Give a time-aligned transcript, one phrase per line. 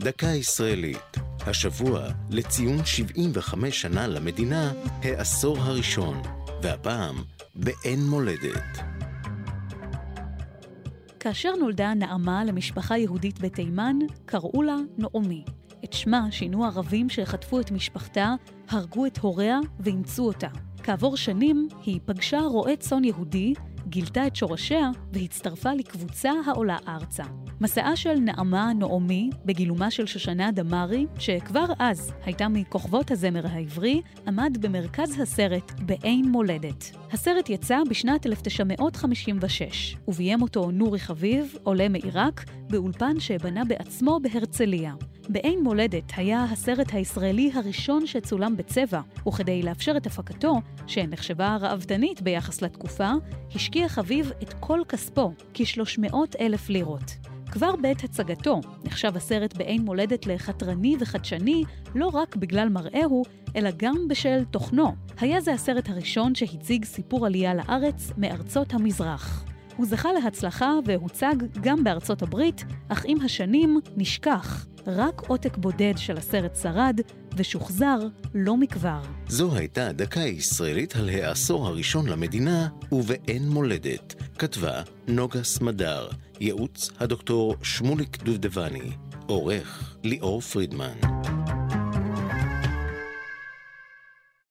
[0.00, 4.72] דקה ישראלית, השבוע לציון 75 שנה למדינה,
[5.02, 6.22] העשור הראשון,
[6.62, 7.16] והפעם
[7.54, 8.78] באין מולדת.
[11.20, 13.96] כאשר נולדה נעמה למשפחה יהודית בתימן,
[14.26, 15.44] קראו לה נעמי.
[15.84, 18.34] את שמה שינו ערבים שחטפו את משפחתה,
[18.68, 20.48] הרגו את הוריה ואימצו אותה.
[20.82, 23.54] כעבור שנים היא פגשה רועה צאן יהודי,
[23.88, 27.24] גילתה את שורשיה והצטרפה לקבוצה העולה ארצה.
[27.60, 34.58] מסעה של נעמה נעמי, בגילומה של שושנה דמארי, שכבר אז הייתה מכוכבות הזמר העברי, עמד
[34.60, 36.90] במרכז הסרט באין מולדת.
[37.12, 44.94] הסרט יצא בשנת 1956, וביים אותו נורי חביב, עולה מעיראק, באולפן שבנה בעצמו בהרצליה.
[45.28, 50.54] באין מולדת היה הסרט הישראלי הראשון שצולם בצבע, וכדי לאפשר את הפקתו,
[50.86, 53.10] שנחשבה ראוותנית ביחס לתקופה,
[53.54, 57.16] השקיע חביב את כל כספו, כ-300 אלף לירות.
[57.58, 63.22] כבר בעת הצגתו נחשב הסרט באין מולדת לחתרני וחדשני לא רק בגלל מראהו,
[63.56, 64.94] אלא גם בשל תוכנו.
[65.20, 69.44] היה זה הסרט הראשון שהציג סיפור עלייה לארץ מארצות המזרח.
[69.76, 74.66] הוא זכה להצלחה והוצג גם בארצות הברית, אך עם השנים נשכח.
[74.88, 77.00] רק עותק בודד של הסרט שרד,
[77.36, 77.98] ושוחזר
[78.34, 79.00] לא מכבר.
[79.28, 84.14] זו הייתה דקה ישראלית על העשור הראשון למדינה, ובאין מולדת.
[84.38, 86.08] כתבה נוגה סמדר,
[86.40, 88.90] ייעוץ הדוקטור שמוליק דובדבני,
[89.26, 91.17] עורך ליאור פרידמן.